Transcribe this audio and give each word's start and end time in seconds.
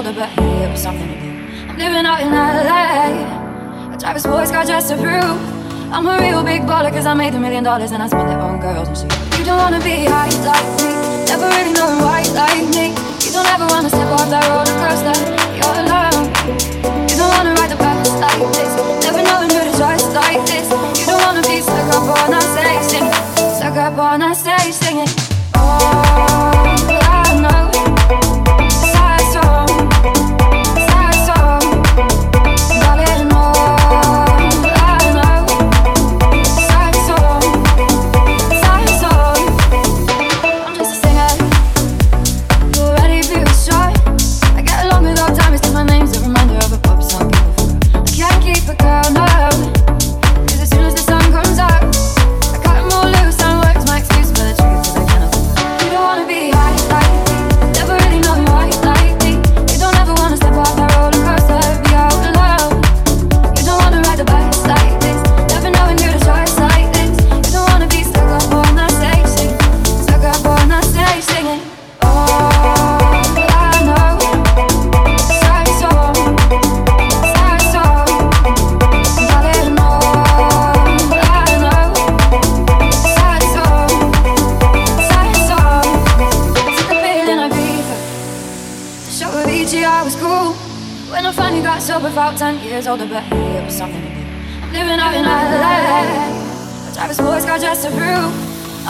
Older, 0.00 0.18
but 0.18 0.30
hey, 0.30 0.64
it 0.64 0.70
was 0.72 0.80
something 0.80 1.08
to 1.12 1.18
do. 1.20 1.30
I'm 1.68 1.76
living 1.76 2.06
out 2.08 2.20
in 2.24 2.32
LA. 2.32 3.92
I 3.92 3.96
drive 4.00 4.16
a 4.16 4.20
sports 4.20 4.50
car 4.50 4.64
just 4.64 4.88
to 4.88 4.96
prove 4.96 5.36
I'm 5.92 6.06
a 6.06 6.16
real 6.16 6.42
big 6.42 6.62
baller, 6.62 6.88
cause 6.88 7.04
I 7.04 7.12
made 7.12 7.34
a 7.34 7.40
million 7.40 7.64
dollars 7.64 7.92
and 7.92 8.02
I 8.02 8.06
spend 8.06 8.30
it 8.30 8.40
on 8.40 8.60
girls 8.60 8.88
and 8.88 8.96
shit. 8.96 9.12
You 9.38 9.44
don't 9.44 9.58
wanna 9.58 9.82
be 9.84 10.08
high 10.08 10.32
like 10.48 10.68
me, 10.80 10.88
never 11.28 11.44
really 11.52 11.74
knowing 11.76 12.00
why 12.00 12.24
like 12.32 12.64
me. 12.72 12.96
You 13.20 13.30
don't 13.36 13.48
ever 13.52 13.66
wanna 13.68 13.90
step 13.92 14.08
off 14.16 14.28
that 14.32 14.44
roller 14.48 14.76
coaster, 14.80 15.16
you're 15.60 15.76
alone. 15.84 16.32
You 17.04 17.16
don't 17.20 17.32
wanna 17.36 17.52
ride 17.60 17.68
the 17.68 17.76
bus 17.76 18.08
like 18.24 18.44
this, 18.56 18.72
never 19.04 19.20
knowing 19.20 19.52
who 19.52 19.60
to 19.68 19.74
trust 19.76 20.08
like 20.16 20.40
this. 20.48 20.64
You 20.96 21.12
don't 21.12 21.20
wanna 21.28 21.44
be 21.44 21.60
stuck 21.60 21.92
up 21.92 22.08
on 22.08 22.32
a 22.32 22.40
stage 22.40 22.84
singing, 22.88 23.16
stuck 23.52 23.76
up 23.76 23.98
on 24.00 24.22
a 24.22 24.32
stage 24.32 24.72
singing. 24.72 25.12
Oh, 25.60 26.99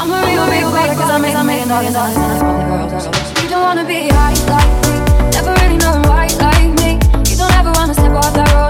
I'm 0.00 0.10
a 0.10 0.16
real 0.24 0.46
big 0.46 0.64
baller 0.64 0.96
cause 0.96 1.10
I 1.10 1.18
made 1.18 1.34
a 1.34 1.44
million 1.44 1.68
dollars 1.68 1.94
and 1.94 1.96
I 1.98 2.38
spend 2.38 2.56
the 2.56 2.64
girls. 2.64 3.42
You 3.42 3.50
don't 3.50 3.60
wanna 3.60 3.84
be 3.84 4.08
high 4.08 4.32
like 4.48 4.72
me, 4.88 4.96
never 5.36 5.52
really 5.60 5.76
knowing 5.76 6.04
why 6.08 6.26
like 6.40 6.72
me. 6.80 6.92
You 7.28 7.36
don't 7.36 7.52
ever 7.52 7.70
wanna 7.72 7.92
step 7.92 8.12
off 8.12 8.32
that 8.32 8.50
roller 8.54 8.69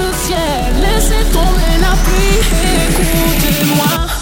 le 0.00 0.12
ciel, 0.26 0.74
laissez 0.80 1.24
tomber 1.32 1.74
la 1.80 1.94
pluie, 2.04 2.40
écoutez-moi. 2.90 4.19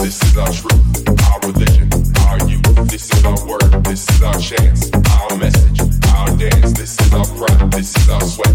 This 0.00 0.22
is 0.22 0.38
our 0.38 0.46
truth, 0.52 1.08
our 1.28 1.40
religion, 1.40 1.90
our 2.28 2.38
youth. 2.48 2.88
This 2.88 3.12
is 3.12 3.24
our 3.24 3.46
word. 3.46 3.84
This 3.84 4.08
is 4.08 4.22
our 4.22 4.38
chance, 4.38 4.90
our 4.94 5.36
message, 5.36 5.80
our 6.14 6.36
dance. 6.36 6.72
This 6.72 6.98
is 7.00 7.12
our 7.12 7.26
pride. 7.36 7.72
This 7.72 7.96
is 7.96 8.08
our 8.08 8.20
sweat, 8.22 8.54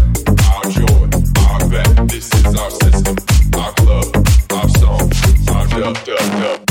our 0.50 0.64
joy, 0.70 1.08
our 1.48 1.68
bet. 1.68 2.08
This 2.08 2.32
is 2.32 2.56
our 2.58 2.70
system, 2.70 3.16
our 3.60 3.72
club, 3.72 4.26
our 4.52 4.68
song, 4.70 5.12
our 5.54 5.66
dub, 5.68 6.04
dub, 6.04 6.18
dub. 6.18 6.63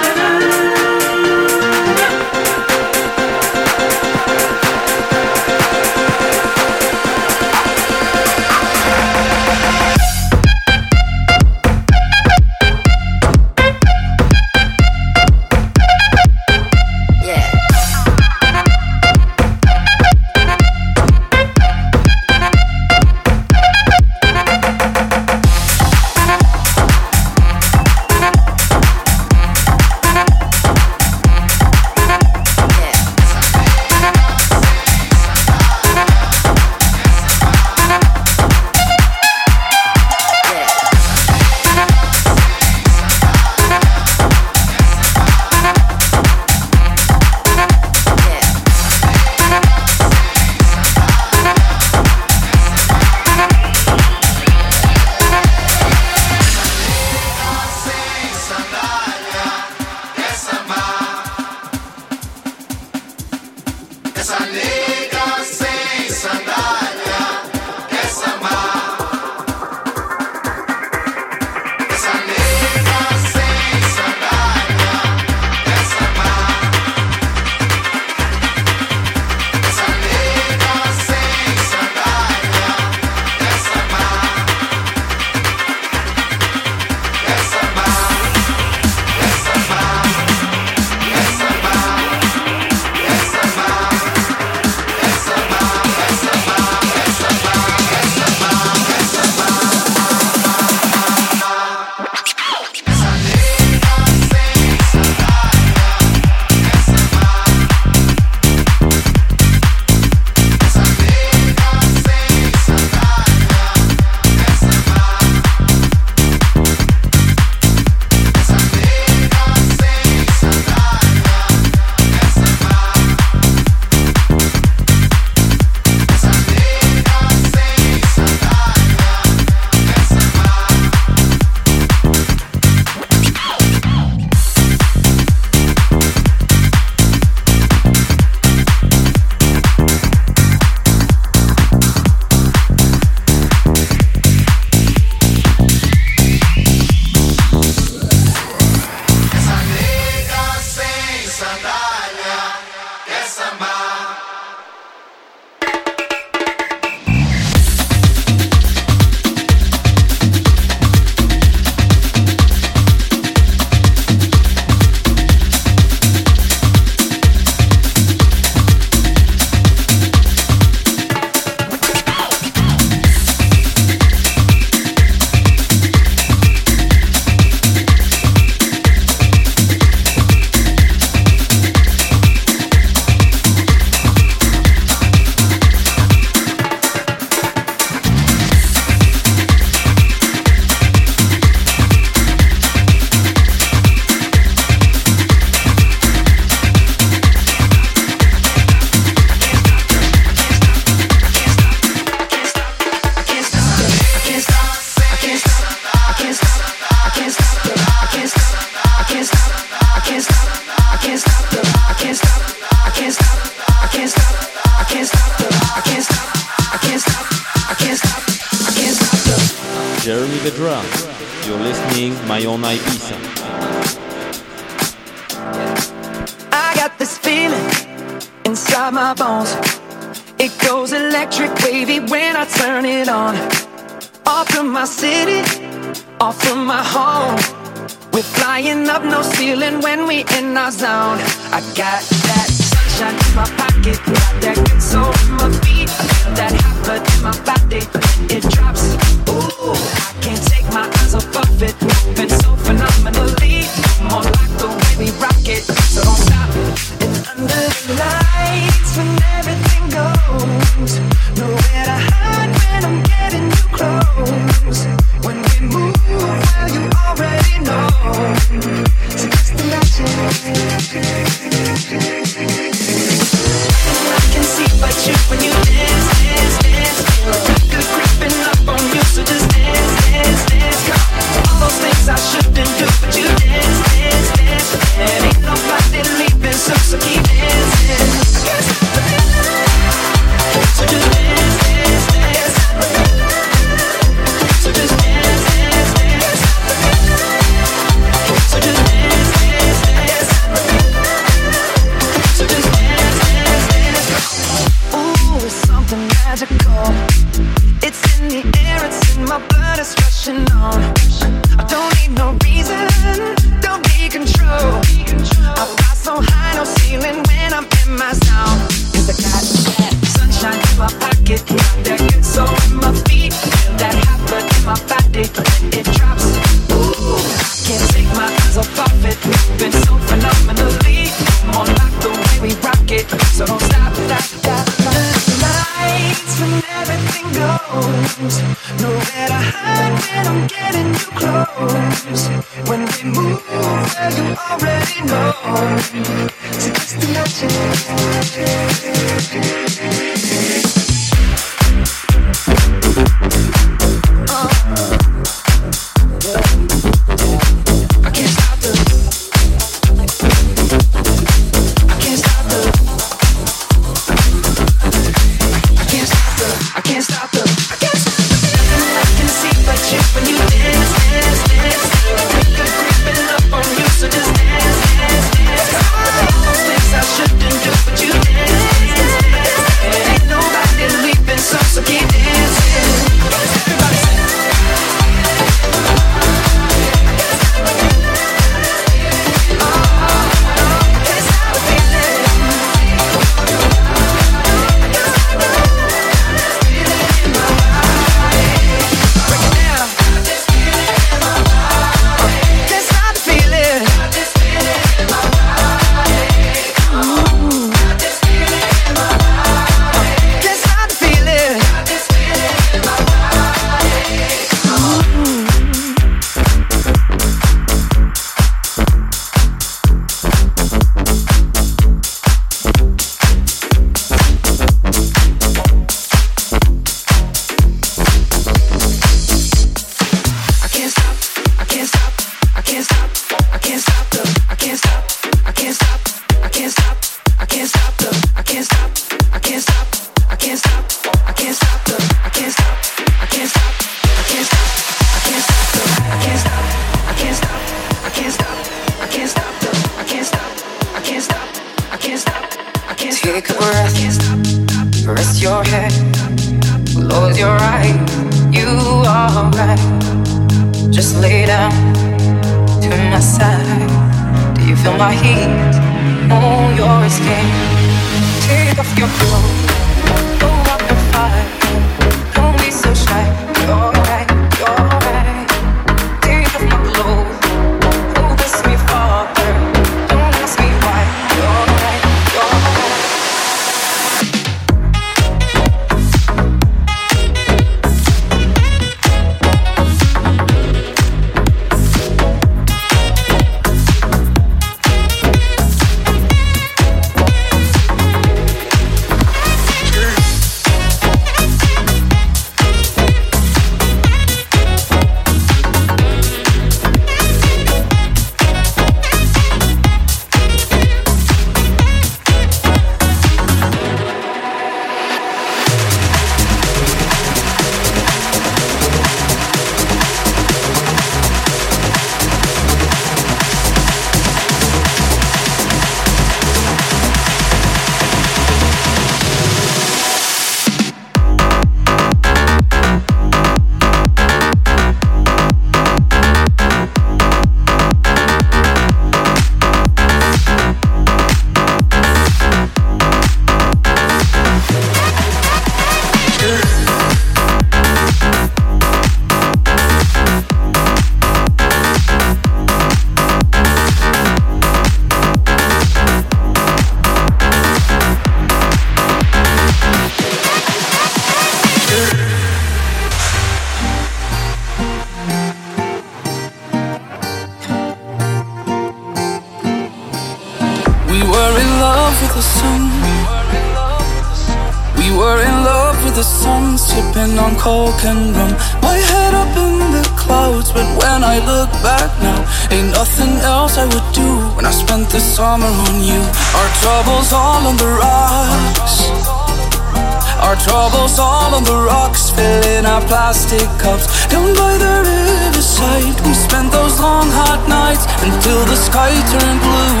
Rocks, 592.40 592.64
filling 592.64 592.86
our 592.86 593.00
plastic 593.02 593.68
cups. 593.78 594.26
Down 594.28 594.54
by 594.54 594.78
the 594.78 595.02
riverside, 595.04 596.20
we 596.26 596.34
spent 596.34 596.72
those 596.72 597.00
long 597.00 597.28
hot 597.30 597.68
nights 597.68 598.06
until 598.22 598.64
the 598.66 598.76
sky 598.76 599.12
turned 599.30 599.60
blue. 599.60 600.00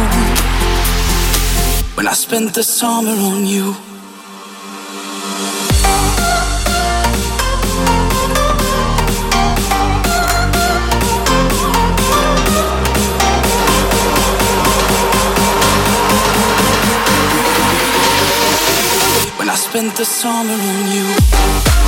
When 1.96 2.08
I 2.08 2.12
spent 2.12 2.54
the 2.54 2.62
summer 2.62 3.10
on 3.10 3.46
you. 3.46 3.74
When 19.38 19.48
I 19.48 19.54
spent 19.54 19.96
the 19.96 20.04
summer 20.04 20.54
on 20.54 20.92
you. 20.92 21.79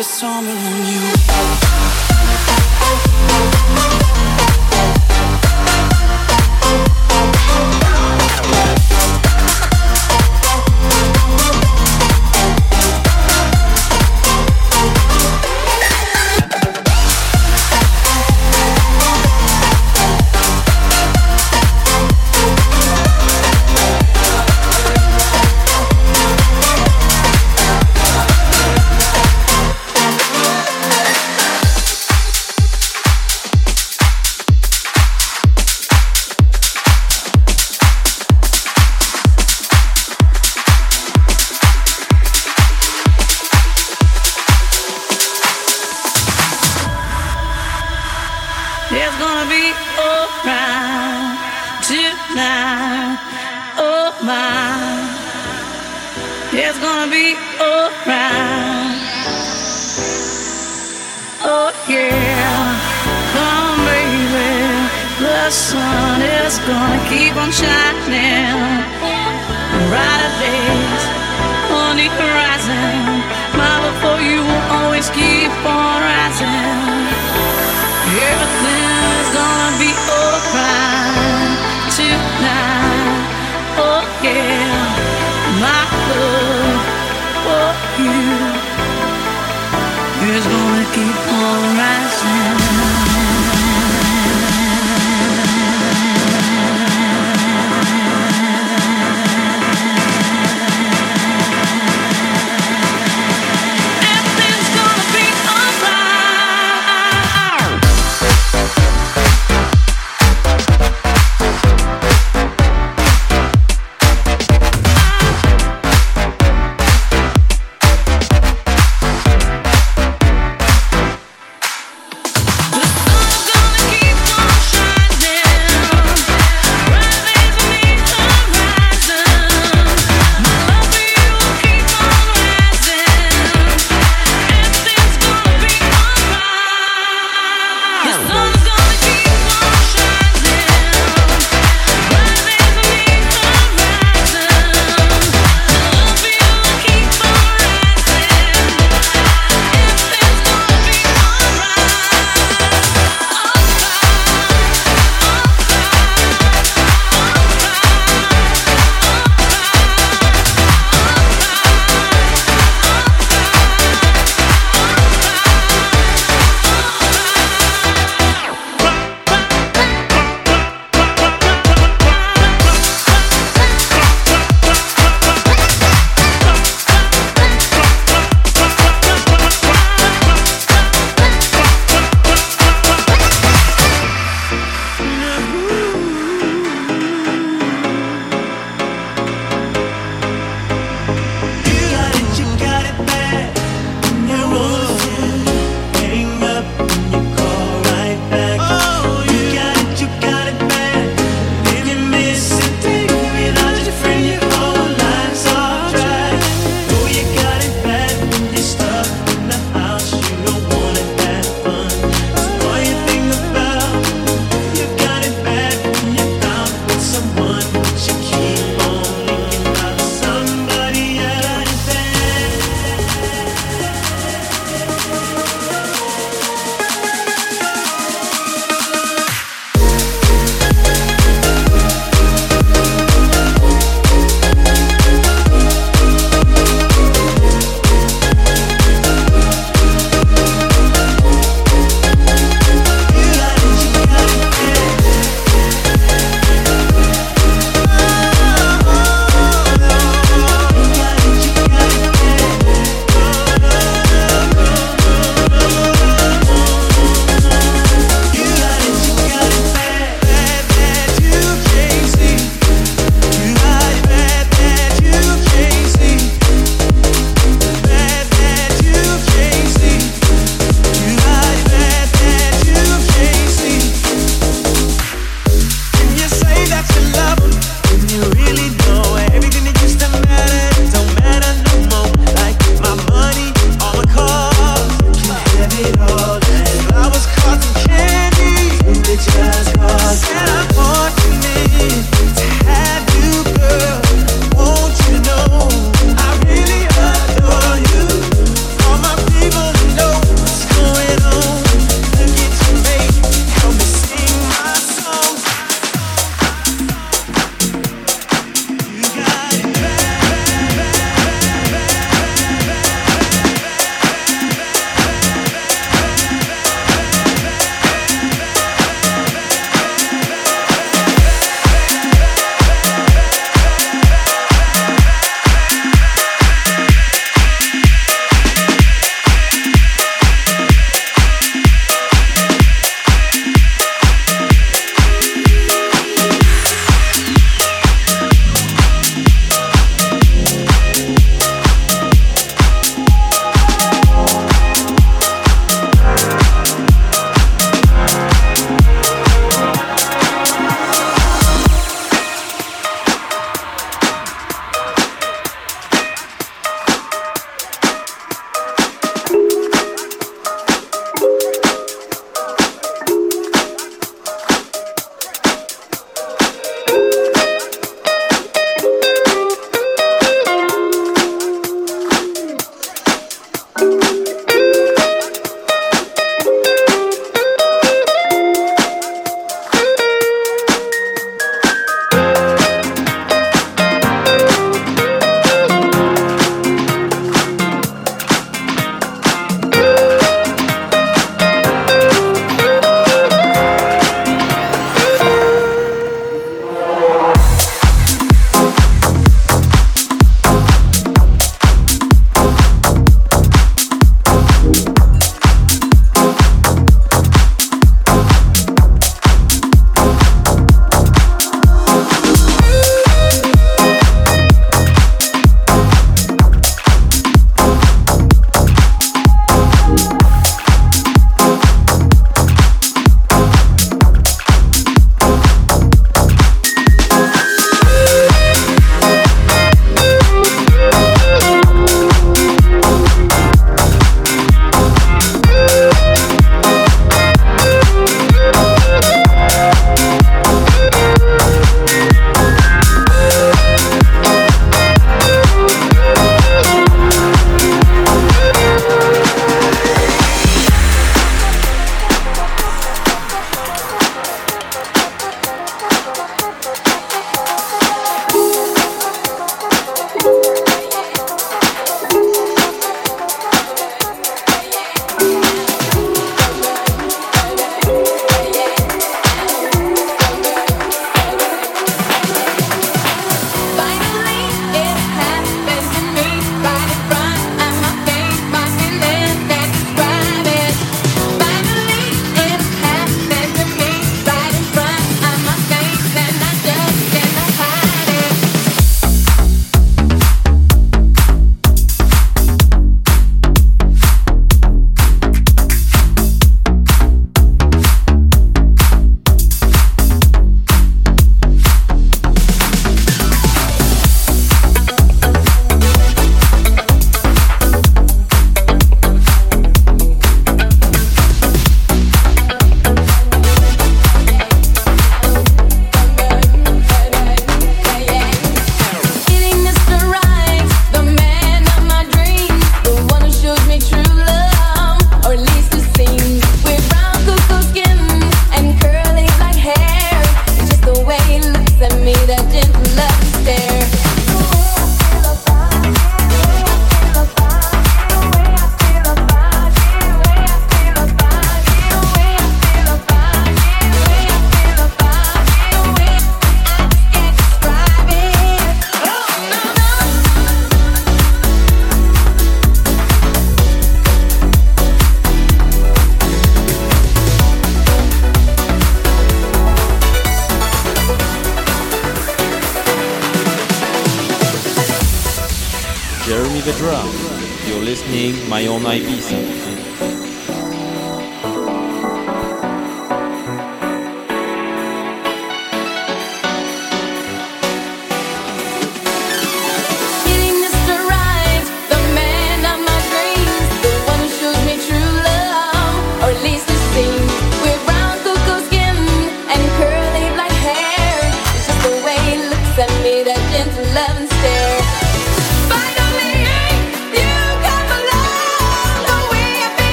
the 0.00 0.04
summer 0.04 0.50
on 0.50 0.86
you. 0.86 1.79